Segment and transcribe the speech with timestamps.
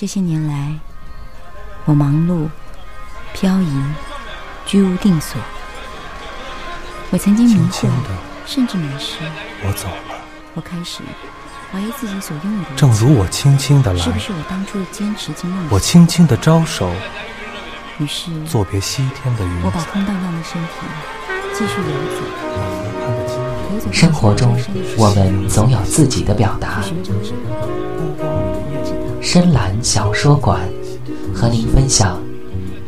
[0.00, 0.72] 这些年来，
[1.84, 2.48] 我忙碌、
[3.34, 3.82] 漂移、
[4.64, 5.38] 居无定所。
[7.10, 7.86] 我曾经迷惑，
[8.46, 9.18] 甚至迷失。
[9.62, 10.16] 我走了。
[10.54, 11.02] 我开始
[11.70, 12.70] 怀疑自己所拥有的。
[12.76, 15.66] 正如我轻轻的来，是不是我当初的坚持经梦？
[15.70, 16.90] 我轻轻的招手。
[17.98, 19.62] 于是，作别西天的云。
[19.62, 20.68] 我把空荡荡的身体
[21.52, 21.90] 继续游
[23.84, 23.92] 走。
[23.92, 24.58] 生活中，
[24.96, 26.82] 我们总有自己的表达。
[29.32, 30.58] 深蓝小说馆，
[31.32, 32.20] 和您分享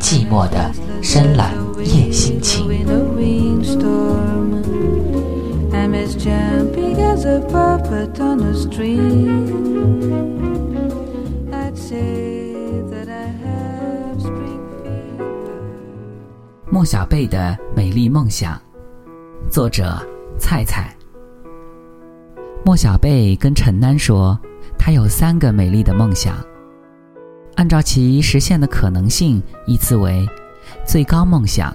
[0.00, 2.66] 寂寞的深蓝夜心情。
[16.69, 18.61] 莫小贝的美丽梦想，
[19.48, 19.97] 作者
[20.41, 20.92] 菜菜。
[22.64, 24.36] 莫小贝跟陈楠说，
[24.84, 26.45] 他有三个美丽的梦想，
[27.54, 30.27] 按照其实现的可能性，依次为：
[30.84, 31.72] 最高梦想，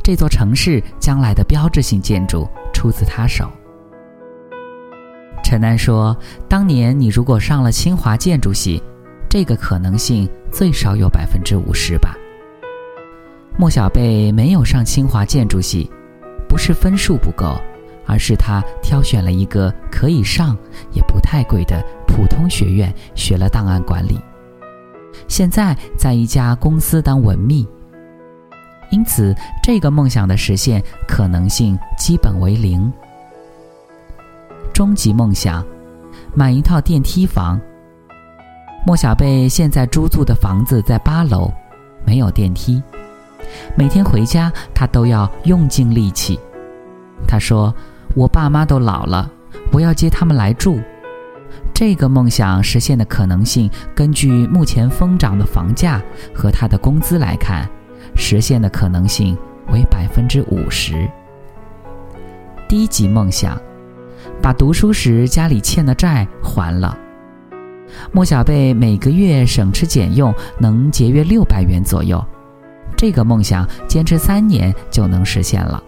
[0.00, 3.50] 这座城市将来的标志性建筑出自他手。
[5.42, 6.16] 陈楠说
[6.48, 8.80] ：“当年你如果上了清华建筑系，
[9.28, 12.16] 这个可能性最少有百分之五十吧。”
[13.58, 15.90] 莫小贝没有上清华建筑系，
[16.48, 17.60] 不是分数不够，
[18.06, 20.56] 而是他挑选了一个可以上
[20.92, 24.20] 也不太贵的普通学院，学了档案管理。
[25.28, 27.66] 现在在一家公司当文秘，
[28.90, 32.92] 因此这个梦想的实现可能性基本为零。
[34.72, 35.64] 终极梦想，
[36.34, 37.60] 买一套电梯房。
[38.84, 41.52] 莫小贝现在租住的房子在八楼，
[42.04, 42.82] 没有电梯。
[43.76, 46.38] 每天回家，他都要用尽力气。
[47.26, 47.74] 他说
[48.16, 49.30] ：“我爸妈都老了，
[49.72, 50.80] 我要接他们来住。”
[51.80, 55.98] 这个梦想实现的可能性，根据目前疯涨的房价
[56.34, 57.66] 和他的工资来看，
[58.14, 59.34] 实现的可能性
[59.72, 61.08] 为百分之五十。
[62.68, 63.58] 低级梦想。
[64.42, 66.94] 把读书时家里欠的债还了。
[68.12, 72.22] 莫小贝每个月省吃俭用，能节约六百元左右。
[72.94, 75.82] 这个梦想坚持三年就能实现了，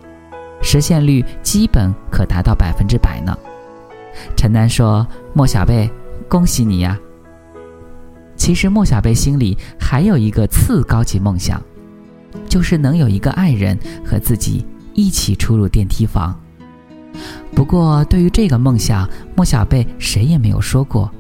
[0.62, 3.36] 实现率基本可达到百分之百呢。
[4.36, 5.90] 陈楠说：“莫小贝，
[6.28, 6.98] 恭喜你呀！”
[8.36, 11.62] 其实莫小贝心里还有一个次高级梦想，
[12.48, 14.64] 就是能有一个爱人和自己
[14.94, 16.38] 一起出入电梯房。
[17.54, 21.10] 不过，对于这个梦想，莫小贝谁也没有说过，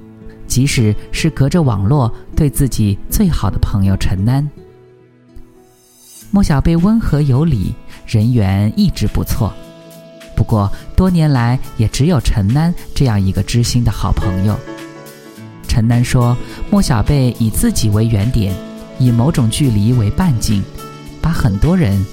[0.46, 4.48] 即使是隔着网络对自己最好的朋友陈楠。
[6.30, 7.74] 莫小贝温和有礼，
[8.06, 9.52] 人缘一直不错，
[10.34, 14.56] 不过多年来也只有陈楠这样一个知心的好朋友。
[15.68, 16.36] 陈楠说
[16.70, 18.54] ：“莫小贝以自己为原点，
[18.98, 20.62] 以某种距离为半径，
[21.20, 22.04] 把很多人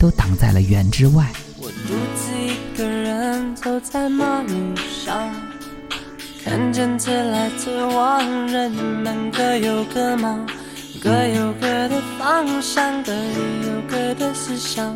[0.00, 1.30] 都挡在了圆之外。”
[1.62, 5.32] 我独自一个人走在马路上，
[6.44, 10.44] 看见自来自往，人们各有各忙，
[11.00, 14.88] 各有各的方向，各有各的思想，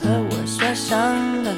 [0.00, 0.98] 和我所想
[1.44, 1.54] 的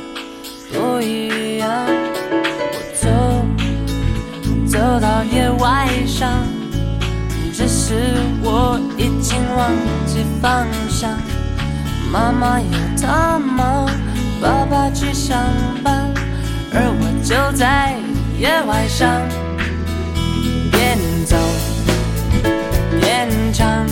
[7.89, 7.95] 是
[8.43, 9.71] 我已经忘
[10.07, 11.09] 记方向。
[12.11, 12.67] 妈妈有
[13.01, 13.87] 她忙，
[14.43, 15.39] 爸爸去上
[15.85, 16.13] 班。
[16.73, 17.95] 而我就在
[18.41, 19.09] 野外上，
[20.73, 21.37] 边走
[23.01, 23.87] 边唱，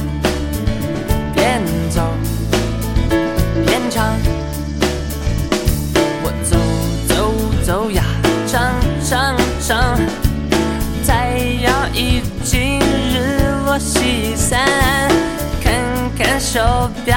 [16.55, 16.61] 手
[17.05, 17.17] 表，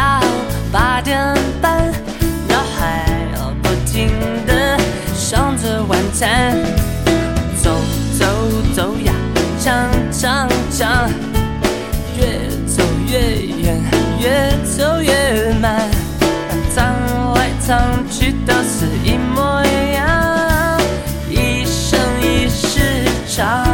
[0.72, 1.16] 八点
[1.62, 1.94] 半，
[2.50, 3.06] 脑海
[3.62, 4.10] 不停
[4.48, 4.80] 的。
[5.14, 6.58] 想着晚餐，
[7.62, 7.70] 走
[8.18, 8.26] 走
[8.76, 9.14] 走呀，
[9.64, 9.76] 唱
[10.12, 11.08] 唱唱，
[12.18, 13.20] 越走越
[13.62, 13.80] 远，
[14.20, 15.88] 越走越慢，
[16.74, 16.84] 藏
[17.36, 17.80] 来藏
[18.10, 20.82] 去都是一模一样，
[21.30, 22.80] 一生一世
[23.28, 23.67] 长。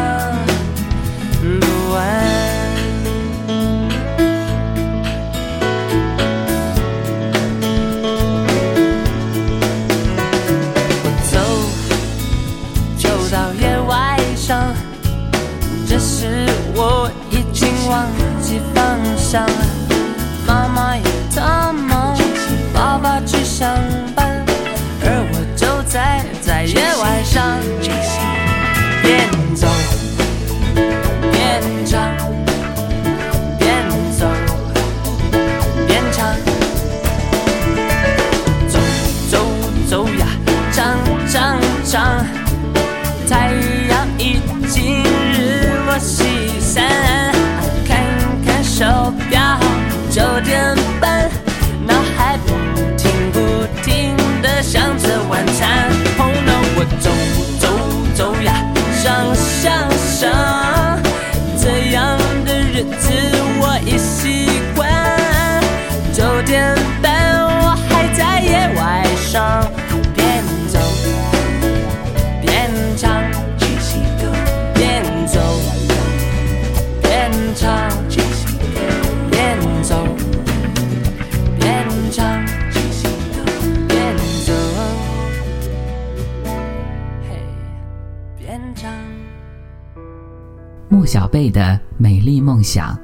[91.13, 92.97] 小贝的美丽梦想，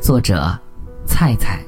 [0.00, 0.58] 作者
[1.06, 1.64] 菜菜。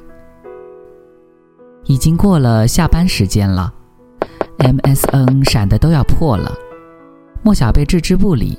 [1.84, 3.72] 已经过了下班时间了
[4.58, 6.52] ，MSN 闪的都要破了。
[7.40, 8.58] 莫小贝置之不理，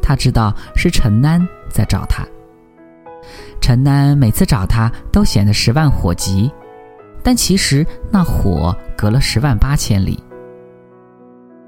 [0.00, 2.24] 他知道是陈楠在找他。
[3.60, 6.48] 陈楠每次找他都显得十万火急，
[7.20, 10.22] 但其实那火隔了十万八千里。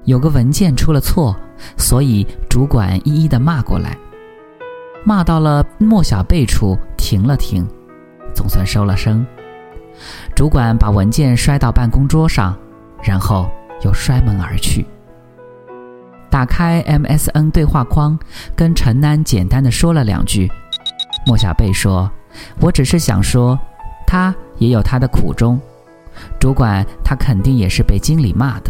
[0.05, 1.35] 有个文件出了错，
[1.75, 3.97] 所以主管一一的骂过来，
[5.07, 7.65] 骂到了莫小贝处停了停，
[8.35, 9.25] 总算收了声。
[10.35, 12.53] 主管把文件摔到办公桌上，
[13.01, 13.49] 然后
[13.85, 14.85] 又摔门而去。
[16.29, 18.19] 打开 MSN 对话框，
[18.53, 20.51] 跟陈楠简单的说了两句。
[21.25, 22.11] 莫小贝说
[22.59, 23.57] ：“我只是想说，
[24.05, 25.57] 他也有他的苦衷。
[26.37, 28.69] 主管他肯定也是被经理骂的。”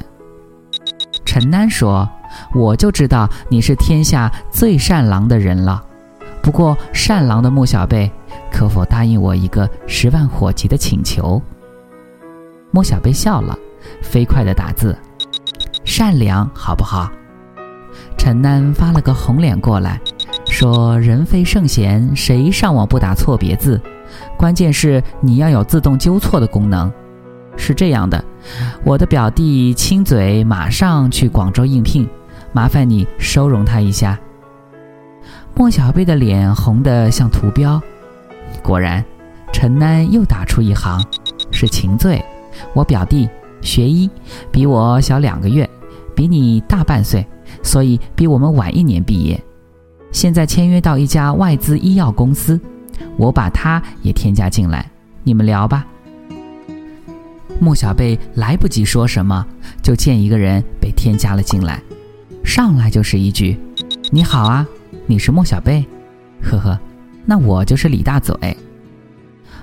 [1.25, 2.07] 陈楠说
[2.53, 5.83] ：“我就知道你是天下最善良的人了。
[6.47, 8.09] 不过善良的穆小贝，
[8.49, 11.41] 可否答应我一个十万火急的请求？”
[12.71, 13.53] 穆小贝笑了，
[14.01, 14.97] 飞快的打字
[15.83, 17.11] ：“善良好不好？”
[18.17, 19.99] 陈楠发了个红脸过来，
[20.45, 23.81] 说：“人非圣贤，谁上网不打错别字？
[24.37, 26.89] 关键是你要有自动纠错的功能。
[27.57, 28.23] 是这样的，
[28.85, 32.07] 我的表弟亲嘴马上去广州应聘，
[32.53, 34.17] 麻烦你收容他一下。”
[35.57, 37.81] 莫小贝的脸红得像图标。
[38.61, 39.03] 果然，
[39.51, 41.03] 陈楠又打出一行
[41.49, 42.23] ：“是秦醉。”
[42.75, 43.27] 我表弟
[43.59, 44.07] 学医，
[44.51, 45.67] 比我小两个月，
[46.15, 47.25] 比你大半岁，
[47.63, 49.43] 所以比我们晚一年毕业。
[50.11, 52.59] 现在签约到一家外资医药公司，
[53.17, 54.87] 我把他也添加进来，
[55.23, 55.87] 你们聊吧。
[57.59, 59.43] 莫小贝来不及说什么，
[59.81, 61.81] 就见一个人被添加了进来，
[62.43, 63.59] 上来就是一句
[64.11, 64.67] ：“你好啊，
[65.07, 65.85] 你是莫小贝？
[66.43, 66.77] 呵呵，
[67.25, 68.35] 那我就是李大嘴。”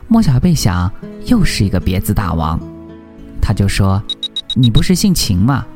[0.08, 0.90] 莫小贝想，
[1.26, 2.58] 又是一个别字大王。
[3.40, 4.02] 他就说
[4.56, 5.66] ：“你不是姓秦吗？”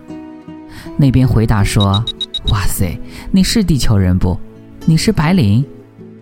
[0.96, 2.02] 那边回答说
[2.50, 2.98] ：“哇塞，
[3.30, 4.38] 你是地球人不？
[4.86, 5.64] 你是白领？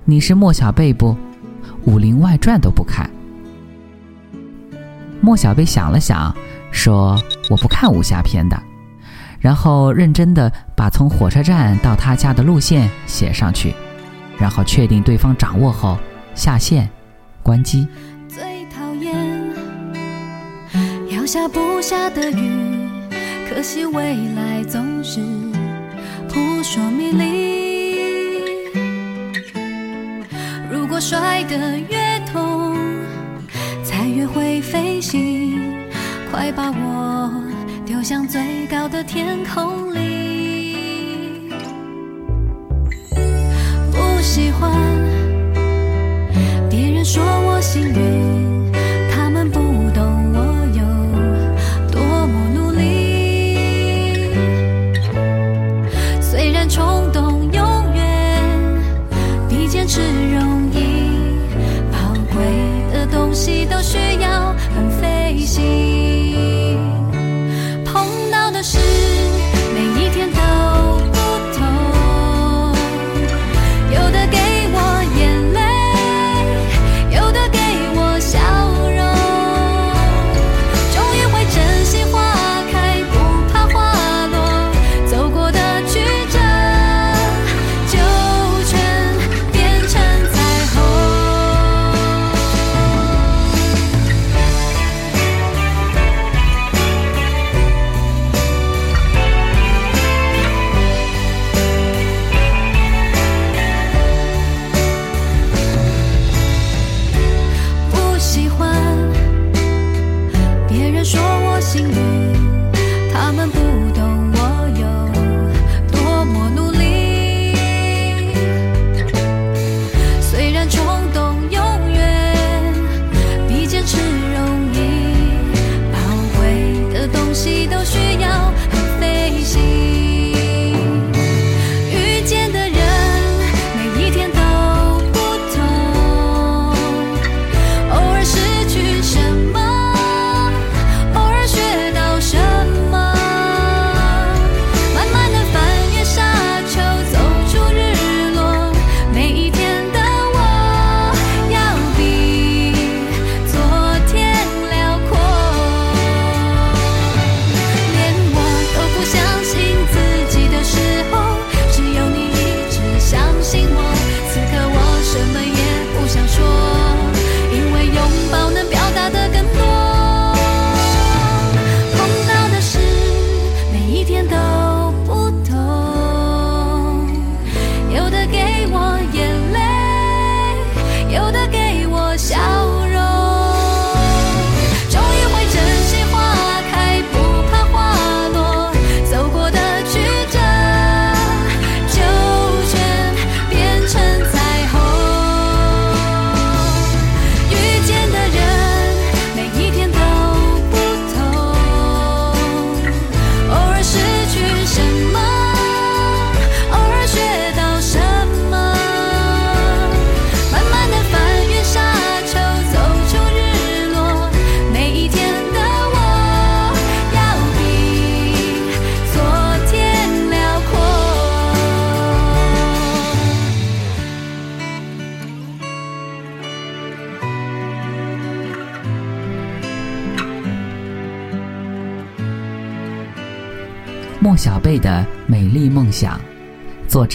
[0.05, 1.13] 你是莫小贝不？
[1.85, 3.09] 《武林外传》都不看。”
[5.23, 6.35] 莫小贝想了想，
[6.73, 7.17] 说
[7.49, 8.61] ：“我不看武侠片的。”
[9.39, 13.75] 然后认真的把从火车站到他家的路线写上去，
[14.39, 15.99] 然后确定对方掌握后
[16.35, 16.89] 下线，
[17.43, 17.89] 关机。
[18.29, 19.17] 最讨厌
[21.09, 22.91] 要下不下的雨，
[23.49, 25.19] 可惜未来总是
[26.29, 27.57] 扑朔迷离。
[30.71, 32.77] 如果摔得越痛，
[33.83, 35.59] 才越会飞行，
[36.31, 37.33] 快把我
[37.87, 40.46] 丢向最高的天空里。
[44.27, 44.69] 喜欢
[46.69, 48.36] 别人说我幸运。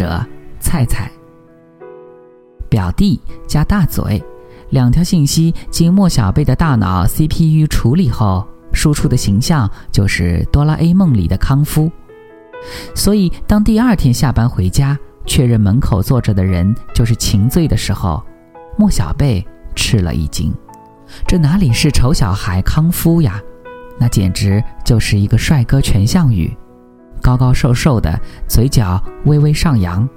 [0.02, 0.26] 者
[0.60, 1.12] 菜菜。
[2.68, 4.24] 表弟加大嘴，
[4.72, 11.92] 两条信息经莫小贝的大脑 CPU 处理后，输出的形象就是哆啦 A 梦里的康夫。
[12.96, 18.24] 所以，当第二天下班回家，确认门口坐着的人就是秦醉的时候，
[18.76, 20.52] 莫小贝吃了一惊。
[21.28, 23.40] 这哪里是丑小孩康夫呀？
[24.00, 26.52] 那简直就是一个帅哥全项羽，
[27.22, 30.08] 高高瘦瘦的，嘴角微微上扬。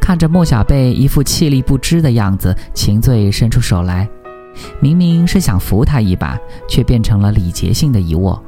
[0.00, 4.08] 看着莫小贝一副气力不支的样子，秦醉伸出手来，
[4.80, 8.42] 明明是想扶他一把，却变成了礼节性的一握。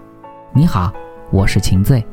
[0.54, 0.92] 你好，
[1.30, 2.04] 我是秦醉。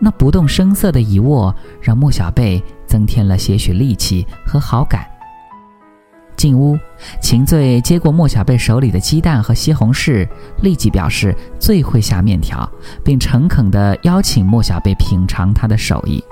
[0.00, 5.06] 那不动声色的一握，让莫小贝增添了些许力气和好感。
[6.38, 6.78] 进屋，
[7.20, 10.26] 秦醉接过莫小贝手里的鸡蛋和西红柿，
[10.62, 12.66] 立即表示最会下面条，
[13.04, 16.22] 并诚恳地邀请莫小贝品尝他的手艺。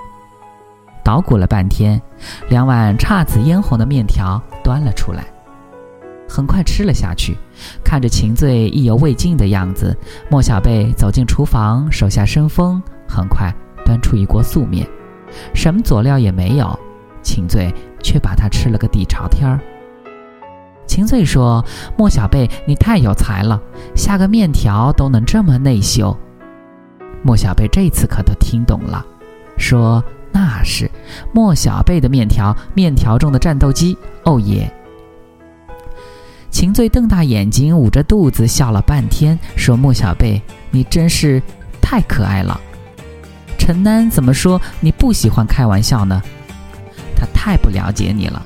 [1.05, 2.01] 捣鼓了半天，
[2.49, 5.25] 两碗姹紫嫣红的面条端了出来，
[6.29, 7.37] 很快吃了下去。
[7.83, 9.97] 看着秦醉意犹未尽的样子，
[10.31, 13.53] 莫小贝走进厨房，手下生风，很快
[13.85, 14.87] 端出一锅素面，
[15.53, 16.79] 什么佐料也没有，
[17.23, 19.59] 秦醉却把它吃了个底朝天儿。
[20.87, 21.65] 秦醉说
[21.99, 23.61] ：“莫小贝，你太有才了，
[23.95, 26.17] 下个面条都能这么内秀。”
[27.23, 29.05] 莫小贝这次可都听懂了，
[29.59, 30.89] 说：“那是
[31.33, 34.71] 莫小贝的面条，面条中的战斗机，哦耶！”
[36.51, 40.41] 秦醉瞪大眼睛，捂着肚子笑了半天，说：“莫小贝，
[40.71, 41.43] 你真是
[41.83, 42.59] 太可爱了。
[43.59, 46.23] 陈楠怎么说你不喜欢开玩笑呢？
[47.17, 48.43] 他太不了解你了。”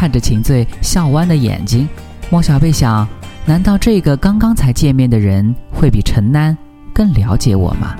[0.00, 1.86] 看着秦醉笑弯的眼睛，
[2.30, 3.06] 莫小贝想：
[3.44, 6.56] 难道这个刚刚才见面的人会比陈楠
[6.94, 7.94] 更了解我吗？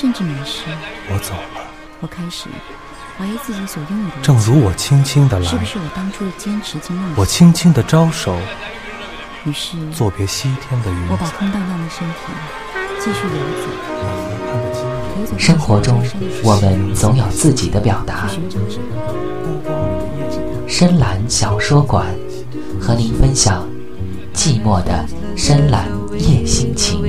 [0.00, 0.62] 甚至迷失。
[1.10, 1.66] 我走了。
[2.00, 2.46] 我开始
[3.18, 7.14] 怀疑自己所拥有的，正如我轻轻的来，是不是我当初的坚持及梦想？
[7.16, 8.38] 我轻轻的招手，
[9.44, 11.28] 于是，作别西天的云我把。
[11.30, 12.14] 空荡荡的身体
[13.00, 13.32] 继续游
[15.26, 16.00] 走，生活中
[16.44, 18.28] 我们总有自己的表达。
[20.68, 22.06] 深蓝小说馆
[22.80, 23.68] 和您分享
[24.32, 25.04] 寂寞的
[25.36, 25.88] 深蓝
[26.20, 27.02] 夜心情。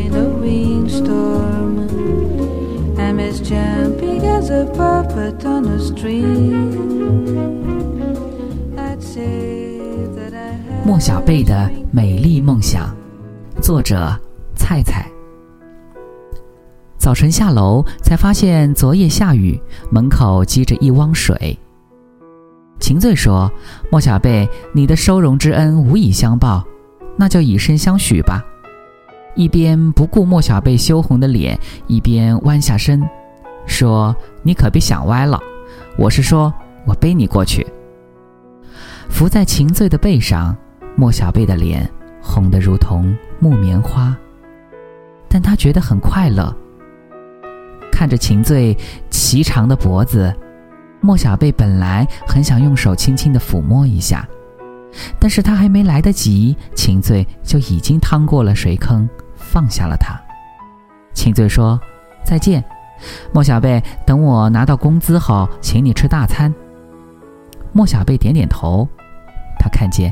[4.65, 6.75] Puppet on a string.
[8.77, 9.79] I'd say
[10.15, 12.95] that I have 莫小贝的美丽梦想，
[13.61, 14.17] 作者
[14.55, 15.09] 菜菜。
[16.97, 21.57] 早晨下楼才发现昨夜下雨，门口积着一汪水。
[22.79, 23.51] 秦醉说
[23.91, 26.63] ：“莫小贝，你的收容之恩无以相报，
[27.17, 28.43] 那就以身相许吧。”
[29.35, 33.01] 一边不顾莫小贝羞红的脸，一边弯下身，
[33.69, 35.39] 说：“你可别想歪了，
[35.95, 36.53] 我是说
[36.85, 37.65] 我背你过去。”
[39.09, 40.55] 伏在秦醉的背上，
[40.95, 41.89] 莫小贝的脸
[42.21, 44.15] 红得如同木棉花，
[45.29, 46.53] 但他觉得很快乐。
[47.91, 48.75] 看着秦醉
[49.09, 50.33] 颀长的脖子，
[50.99, 54.27] 莫小贝本来很想用手轻轻的抚摸一下，
[55.19, 60.19] 但是他还没来得及，秦醉就已经趟过了水坑，放下了他。
[61.13, 61.79] 秦醉说
[62.23, 62.63] ：“再见，
[63.31, 66.53] 莫小贝，等我拿到工资后，请你吃大餐。”
[67.71, 68.87] 莫小贝点点头，
[69.59, 70.11] 他看见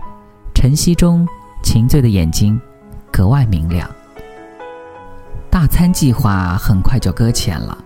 [0.54, 1.28] 晨曦中
[1.63, 2.60] 秦醉的眼睛
[3.12, 3.89] 格外明亮。
[5.50, 7.78] 大餐计划很快就搁浅了，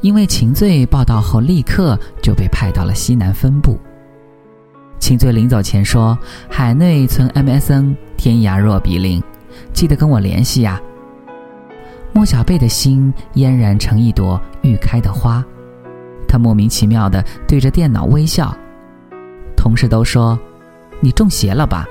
[0.00, 3.78] 因为秦醉报道后立刻就被派到了西南分部。
[4.98, 9.22] 秦醉临走前说：“海内存 MSN，天涯若比邻，
[9.72, 10.80] 记得跟我联系呀。”
[12.12, 15.44] 莫小贝的心嫣然成一朵欲开的花，
[16.28, 18.54] 他莫名其妙地对着电脑微笑。
[19.56, 20.38] 同事都说
[21.00, 21.86] ：“你中邪了吧？”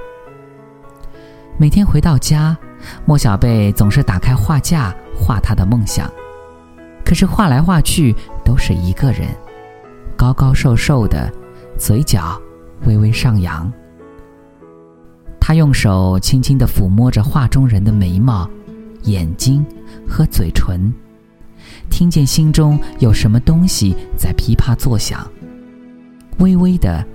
[1.57, 2.57] 每天回到家，
[3.05, 6.09] 莫小贝总是打开画架画他的梦想，
[7.03, 9.27] 可是画来画去都是一个人，
[10.15, 11.31] 高高瘦瘦的，
[11.77, 12.39] 嘴角
[12.85, 13.71] 微微上扬。
[15.39, 18.49] 他用手轻轻地抚摸着画中人的眉毛、
[19.03, 19.65] 眼睛
[20.09, 20.91] 和嘴唇，
[21.89, 25.25] 听见心中有什么东西在噼啪作响，
[26.39, 27.05] 微微的，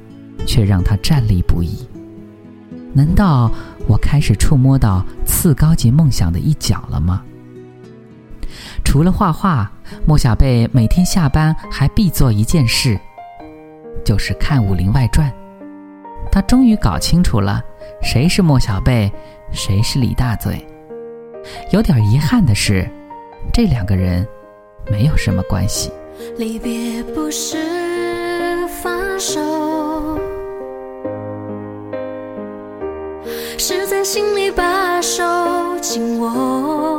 [0.47, 1.87] 却让他站立不已。
[2.93, 3.51] 难道
[3.89, 7.23] 我开始触摸到次高级梦想的一角了吗？
[8.85, 9.71] 除了画画，
[10.07, 12.99] 莫小贝每天下班还必做一件事，
[14.05, 15.29] 就是看《武林外传》。
[16.31, 17.61] 他终于搞清楚了，
[18.01, 19.13] 谁是莫小贝，
[19.51, 20.65] 谁是李大嘴。
[21.71, 22.89] 有点遗憾的是，
[23.53, 24.27] 这两个人
[24.91, 25.91] 没有什么关系。
[26.39, 27.57] 离别不是
[28.83, 30.19] 放手，
[33.59, 35.23] 是在心里把手
[35.81, 36.94] 紧握。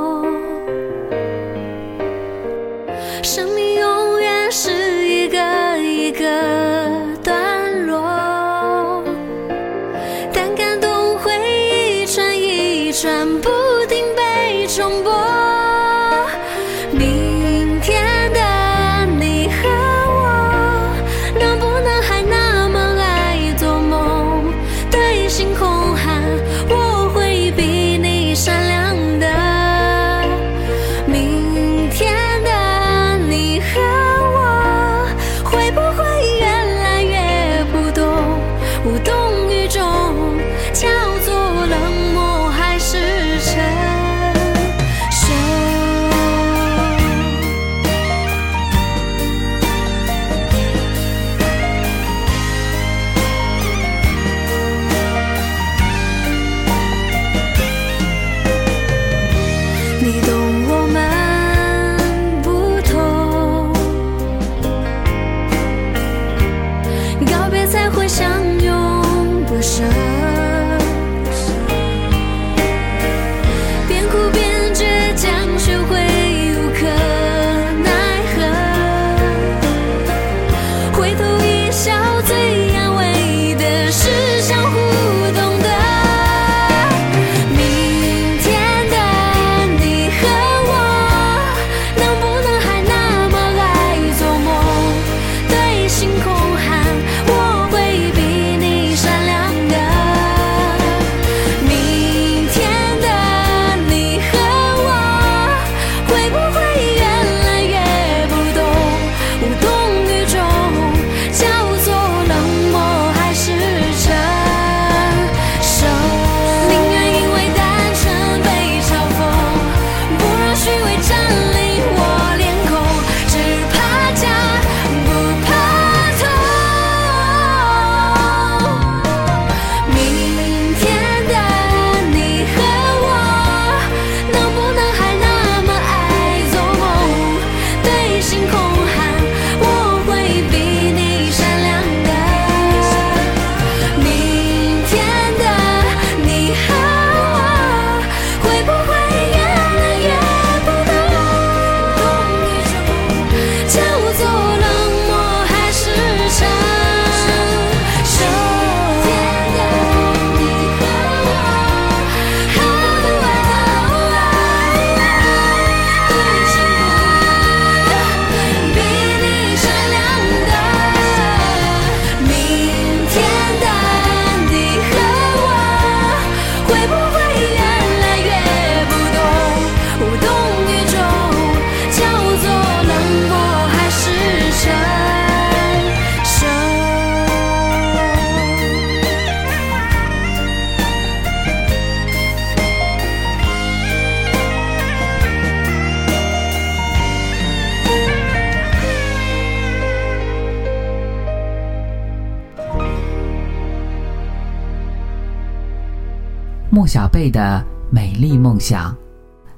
[207.16, 208.94] 贝的美丽梦想，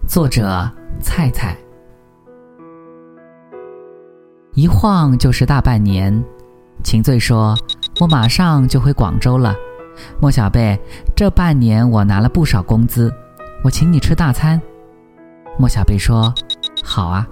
[0.05, 0.69] 作者
[1.01, 1.57] 菜菜。
[4.53, 6.23] 一晃就是大半年，
[6.83, 7.57] 秦醉说
[7.99, 9.55] ：“我马上就回广州了。”
[10.21, 10.79] 莫小贝，
[11.15, 13.11] 这半年我拿了不少工资，
[13.63, 14.61] 我请你吃大餐。
[15.57, 16.31] 莫小贝说
[16.85, 17.27] ：“好啊。”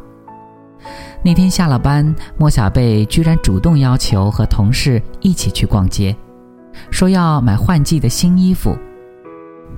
[1.24, 6.16] 那天下了班，莫小贝居然主动要求和同事一起去逛街，
[6.90, 8.76] 说要买换季的新衣服。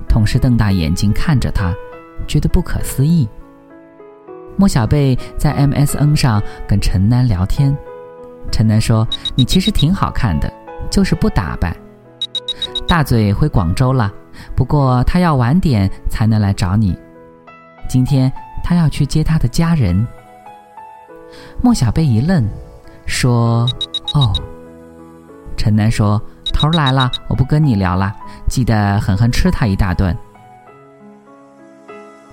[0.08, 1.72] 同事瞪大眼睛看着他，
[2.26, 3.28] 觉得不可思议。
[4.56, 7.76] 莫小贝在 MSN 上跟陈楠聊天，
[8.50, 10.52] 陈楠说：“你其实挺好看的，
[10.90, 11.76] 就是不打扮。”
[12.88, 14.12] 大嘴回广州了，
[14.56, 16.98] 不过他要晚点才能来找你。
[17.88, 18.32] 今天
[18.64, 20.04] 他要去接他的家人。
[21.62, 22.44] 莫小贝一愣，
[23.06, 23.68] 说
[24.14, 24.32] ：“哦。”
[25.56, 26.20] 陈楠说
[26.58, 28.12] ：“头来了，我不跟你聊了，
[28.48, 30.16] 记得狠狠吃他一大顿。”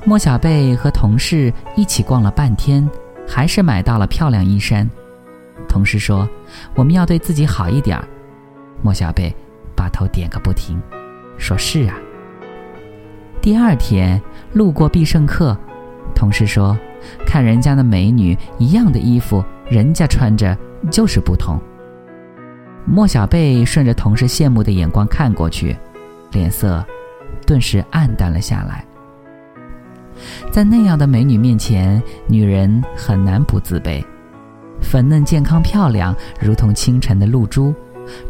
[0.03, 2.89] 莫小贝和同事一起逛了半天，
[3.27, 4.89] 还是买到了漂亮衣衫。
[5.69, 6.27] 同事说
[6.73, 8.01] ：“我们要对自己好一点。”
[8.81, 9.31] 莫小贝
[9.75, 10.81] 把头点个不停，
[11.37, 11.93] 说是啊。
[13.41, 14.19] 第二天
[14.53, 15.55] 路过必胜客，
[16.15, 16.75] 同事说
[17.27, 20.57] ：“看人家的美女，一样的衣服，人家穿着
[20.89, 21.61] 就是不同。”
[22.87, 25.75] 莫小贝顺着同事羡慕的眼光看过去，
[26.31, 26.85] 脸色
[27.45, 28.85] 顿时暗淡了下来。
[30.51, 34.03] 在那样的美女面前，女人很难不自卑。
[34.81, 37.73] 粉嫩、健康、漂亮，如同清晨的露珠，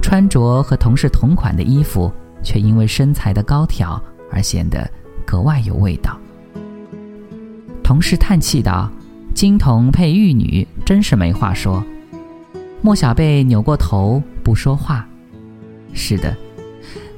[0.02, 4.90] 穿着和同事同款的衣服，却因为身材的高挑而显得
[5.26, 6.18] 格外有味道。
[7.84, 8.90] 同事叹气道
[9.36, 11.84] ：“金童配玉女，真是没话说。”
[12.82, 14.24] 莫小贝扭过头。
[14.46, 15.04] 不说话，
[15.92, 16.38] 是的，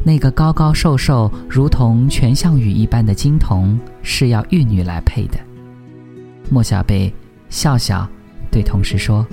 [0.01, 5.37] 那个高高瘦瘦如同全项羽一般的金童是要玉女来配的。
[6.49, 7.13] 莫小贝
[7.49, 8.07] 笑笑，
[8.49, 9.27] 对同事说：“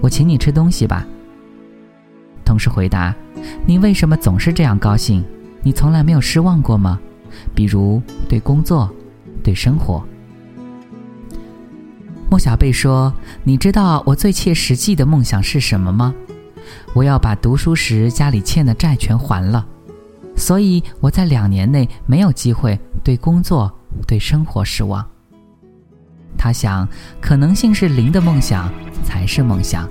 [0.00, 1.06] 我请你吃东西吧。”
[2.46, 3.14] 同事回答
[3.66, 5.22] ：“你为什么总是这样高兴？
[5.62, 6.98] 你从来没有失望过吗？
[7.54, 8.90] 比如对工作，
[9.44, 10.02] 对生活。”
[12.30, 13.12] 莫小贝说
[13.44, 16.14] ：“你知道我最切实际的梦想是什么吗？”
[16.94, 19.66] 我要把读书时家里欠的债全还了，
[20.36, 23.72] 所以我在两年内没有机会对工作、
[24.06, 25.06] 对生活失望。
[26.36, 26.88] 他想，
[27.20, 28.72] 可能性是零的梦想
[29.04, 29.88] 才是梦想，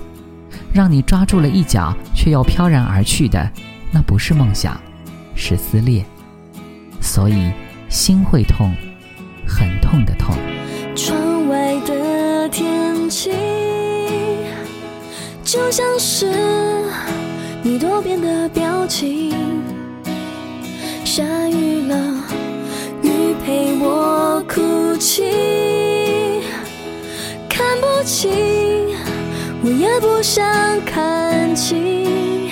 [0.71, 3.51] 让你抓住了一角却又飘然而去的，
[3.91, 4.79] 那不是梦想，
[5.35, 6.05] 是撕裂。
[7.01, 7.51] 所以
[7.89, 8.73] 心会痛，
[9.45, 10.35] 很痛的痛。
[10.95, 13.56] 窗外的天气。
[15.57, 16.27] 就像是
[17.63, 19.33] 你多变的表情，
[21.03, 21.97] 下雨了，
[23.01, 25.23] 雨陪我哭泣，
[27.49, 28.31] 看不清，
[29.63, 30.45] 我也不想
[30.85, 32.51] 看清，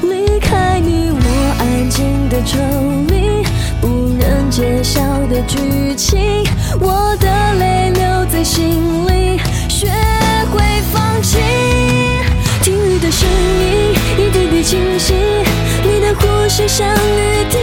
[0.00, 2.58] 离开你，我安静的抽
[3.08, 3.44] 离，
[3.78, 6.42] 不忍揭晓的剧情，
[6.80, 9.86] 我的泪留在心里，学
[10.50, 11.67] 会放弃。
[13.08, 15.14] 的声音，一滴滴清晰。
[15.82, 17.56] 你的呼吸像雨滴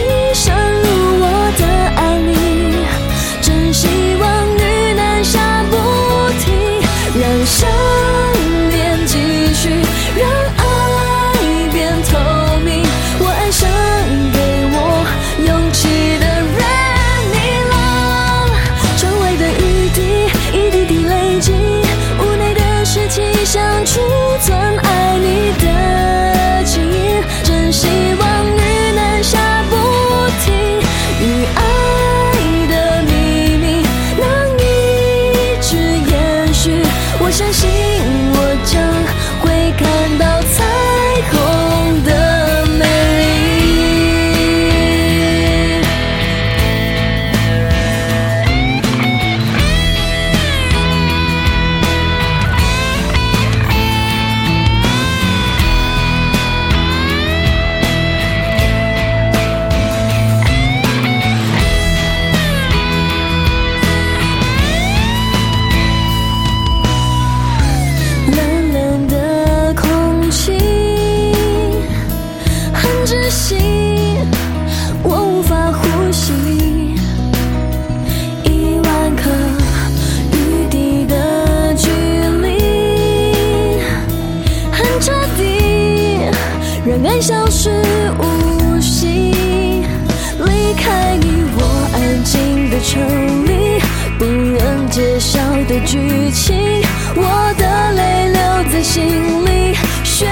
[95.84, 96.82] 剧情，
[97.14, 98.40] 我的泪留
[98.72, 100.26] 在心里，学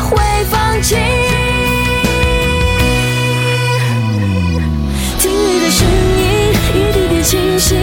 [0.00, 0.16] 会
[0.50, 0.96] 放弃。
[5.18, 5.86] 听你的声
[6.18, 7.74] 音，一滴滴清晰，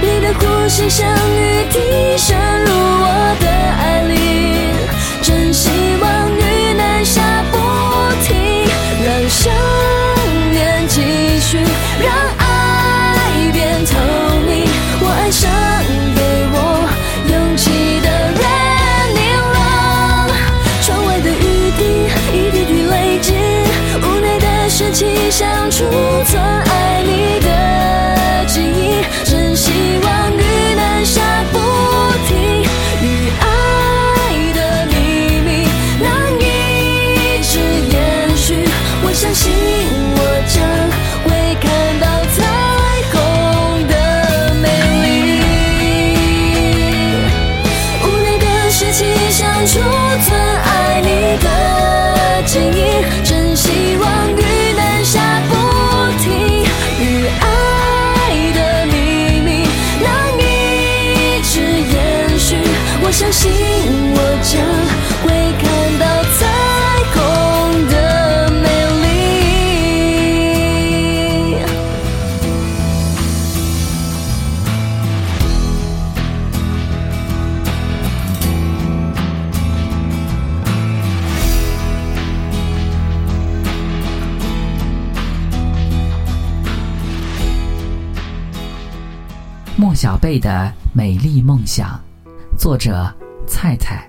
[0.00, 1.78] 你的呼吸像雨滴
[64.48, 64.64] 我将
[65.22, 66.40] 会看到彩
[67.12, 67.16] 虹
[67.88, 67.94] 的
[68.62, 68.64] 美
[69.02, 69.06] 丽。
[89.76, 92.00] 莫小贝的美丽梦想，
[92.56, 93.14] 作者
[93.46, 94.08] 菜菜。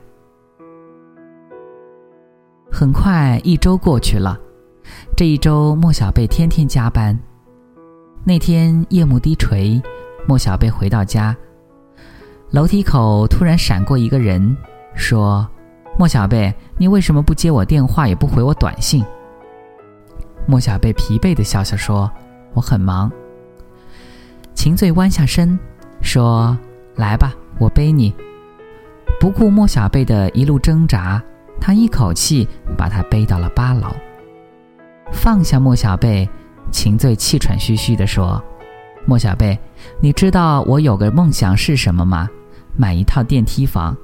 [2.80, 4.39] 很快一周过去了，
[5.13, 7.13] 这一周莫小贝天天加班。
[8.24, 9.82] 那天夜幕低垂，
[10.26, 11.36] 莫小贝回到家，
[12.52, 14.56] 楼梯口突然闪过一个人，
[14.96, 15.46] 说
[16.00, 19.04] ：“莫小贝，你为什么不接我电话，也不回我短信？”
[20.48, 22.10] 莫小贝疲惫的笑笑说
[22.56, 23.12] ：“我很忙。”
[24.56, 25.60] 秦醉弯下身，
[26.00, 26.58] 说
[26.96, 28.15] ：“来吧，我背你。”
[29.20, 31.22] 不顾莫小贝的一路挣扎，
[31.60, 33.88] 他一口气把他背到了八楼。
[35.12, 36.28] 放下莫小贝，
[36.72, 38.41] 秦醉气喘吁吁地说
[39.06, 39.58] ：“莫小贝，
[40.00, 42.30] 你知道我有个梦想是什么吗？
[42.78, 43.95] 买一套电梯房。”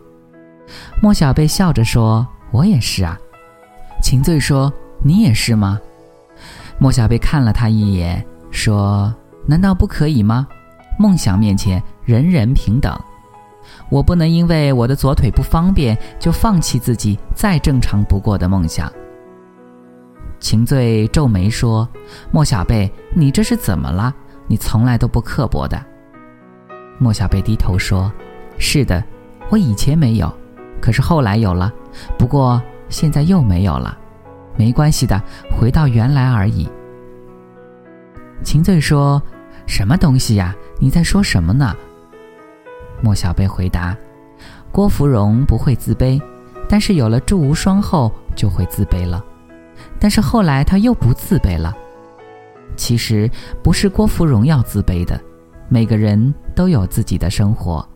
[0.99, 3.17] 莫小贝笑着说：“我也是啊。”
[4.01, 4.71] 秦醉说
[5.03, 5.79] ：“你也是吗？”
[6.79, 9.13] 莫小贝看了他一眼，说
[9.45, 10.47] ：“难道不可以吗？
[10.97, 12.97] 梦想面前，人人平等。
[13.95, 18.91] 我不能因为我的左腿不方便，就放弃自己再正常不过的梦想。”
[20.37, 21.87] 秦醉皱眉说
[22.29, 24.13] ：“莫小贝，你这是怎么了？
[24.47, 25.81] 你从来都不刻薄的。”
[26.99, 28.11] 莫小贝低头说
[28.59, 29.01] ：“是的，
[29.49, 30.29] 我以前没有，
[30.81, 31.71] 可是后来有了，
[32.17, 33.97] 不过现在又没有了。
[34.57, 36.69] 没关系的，回到原来而已。”
[38.43, 39.23] 秦醉说
[39.65, 40.53] ：“什么东西呀？
[40.79, 41.73] 你在说什么呢？”
[43.01, 43.95] 莫小贝回答
[44.71, 46.21] ：“郭芙蓉不会自卑，
[46.67, 49.23] 但是有了祝无双后就会自卑了。
[49.99, 51.75] 但是后来她又不自卑了。
[52.75, 53.29] 其实
[53.63, 55.19] 不是郭芙蓉要自卑的，
[55.69, 57.87] 每个人都有自己的生活。”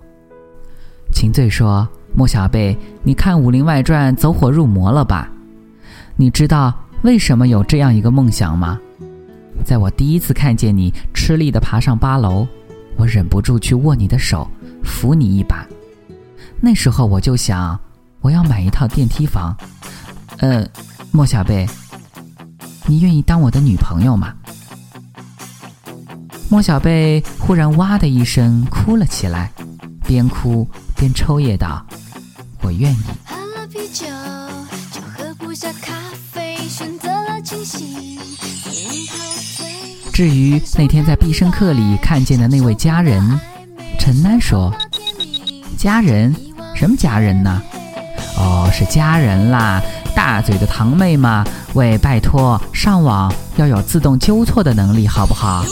[1.11, 5.29] 秦醉说：“莫小贝，你看《武林外传》走火入魔了吧？
[6.15, 8.79] 你知道为什么有这样一个梦想吗？
[9.65, 12.47] 在我第一次看见你吃力地爬上八楼，
[12.95, 14.47] 我忍不住去握你的手，
[14.83, 15.65] 扶你一把。
[16.61, 17.79] 那时候我就想，
[18.21, 19.55] 我要买一套电梯房。
[20.37, 20.65] 呃，
[21.11, 21.67] 莫小贝，
[22.85, 24.33] 你愿意当我的女朋友吗？”
[26.49, 29.51] 莫小贝忽然哇的一声哭了起来，
[30.03, 31.85] 边哭边抽噎道
[32.63, 34.07] ：“我愿意。”喝了啤酒
[34.91, 35.93] 就喝不下咖
[36.31, 38.17] 啡，选择了清醒。
[40.11, 43.39] 至于那天在必胜客里看见的那位佳人，
[44.11, 44.73] 陈楠说
[45.77, 46.35] ：“家人？
[46.73, 47.61] 什么家人呢？
[48.39, 49.79] 哦，是家人啦，
[50.15, 51.45] 大嘴的堂妹嘛。
[51.73, 55.63] 喂，拜托，上网要有自动纠错的能力，好不好？”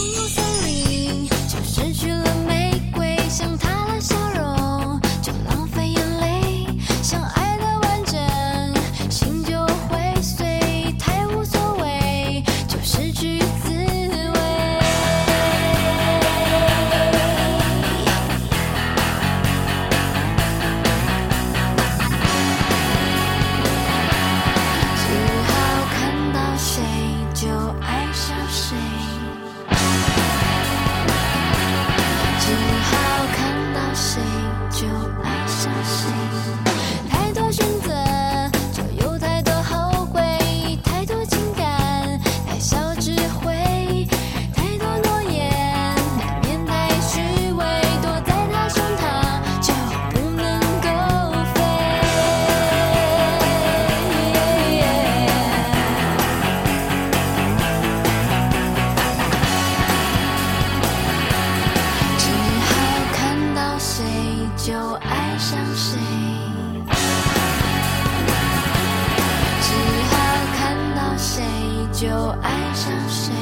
[72.08, 73.37] 又爱上谁。